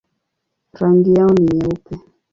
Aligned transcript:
Rangi 0.79 1.13
yao 1.13 1.29
ni 1.29 1.45
nyeupe. 1.57 1.95